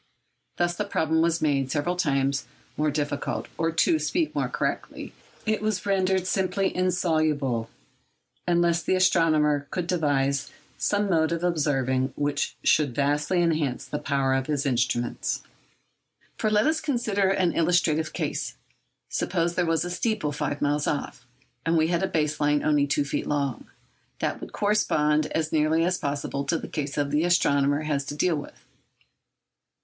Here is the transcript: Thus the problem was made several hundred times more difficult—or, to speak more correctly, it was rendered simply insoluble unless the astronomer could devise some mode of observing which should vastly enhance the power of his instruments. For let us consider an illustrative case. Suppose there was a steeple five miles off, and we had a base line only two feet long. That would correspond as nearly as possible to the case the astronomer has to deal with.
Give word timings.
Thus 0.57 0.73
the 0.75 0.83
problem 0.83 1.21
was 1.21 1.43
made 1.43 1.69
several 1.69 1.93
hundred 1.93 1.99
times 2.15 2.45
more 2.75 2.89
difficult—or, 2.89 3.71
to 3.71 3.99
speak 3.99 4.33
more 4.33 4.49
correctly, 4.49 5.13
it 5.45 5.61
was 5.61 5.85
rendered 5.85 6.25
simply 6.25 6.75
insoluble 6.75 7.69
unless 8.47 8.81
the 8.81 8.95
astronomer 8.95 9.67
could 9.69 9.85
devise 9.85 10.49
some 10.75 11.07
mode 11.07 11.31
of 11.31 11.43
observing 11.43 12.13
which 12.15 12.55
should 12.63 12.95
vastly 12.95 13.43
enhance 13.43 13.85
the 13.85 13.99
power 13.99 14.33
of 14.33 14.47
his 14.47 14.65
instruments. 14.65 15.43
For 16.35 16.49
let 16.49 16.65
us 16.65 16.81
consider 16.81 17.29
an 17.29 17.51
illustrative 17.53 18.11
case. 18.11 18.55
Suppose 19.07 19.53
there 19.53 19.67
was 19.67 19.85
a 19.85 19.91
steeple 19.91 20.31
five 20.31 20.63
miles 20.63 20.87
off, 20.87 21.27
and 21.63 21.77
we 21.77 21.89
had 21.89 22.01
a 22.01 22.07
base 22.07 22.39
line 22.39 22.63
only 22.63 22.87
two 22.87 23.05
feet 23.05 23.27
long. 23.27 23.67
That 24.17 24.41
would 24.41 24.51
correspond 24.51 25.27
as 25.27 25.51
nearly 25.51 25.85
as 25.85 25.99
possible 25.99 26.43
to 26.45 26.57
the 26.57 26.67
case 26.67 26.95
the 26.95 27.23
astronomer 27.23 27.81
has 27.83 28.03
to 28.05 28.15
deal 28.15 28.35
with. 28.35 28.63